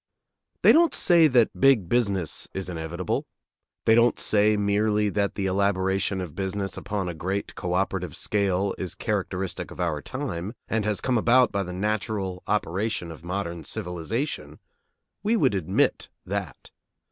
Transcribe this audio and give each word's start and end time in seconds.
They 0.63 0.71
don't 0.73 0.95
say 0.95 1.27
that 1.27 1.61
big 1.61 1.87
business 1.87 2.47
is 2.55 2.69
inevitable. 2.69 3.27
They 3.85 3.93
don't 3.93 4.19
say 4.19 4.57
merely 4.57 5.09
that 5.09 5.35
the 5.35 5.45
elaboration 5.45 6.21
of 6.21 6.33
business 6.33 6.75
upon 6.75 7.07
a 7.07 7.13
great 7.13 7.53
co 7.53 7.73
operative 7.73 8.15
scale 8.15 8.73
is 8.79 8.95
characteristic 8.95 9.69
of 9.69 9.79
our 9.79 10.01
time 10.01 10.55
and 10.67 10.85
has 10.85 11.01
come 11.01 11.19
about 11.19 11.51
by 11.51 11.61
the 11.61 11.71
natural 11.71 12.41
operation 12.47 13.11
of 13.11 13.23
modern 13.23 13.63
civilization. 13.63 14.57
We 15.21 15.37
would 15.37 15.53
admit 15.53 16.09
that. 16.25 16.71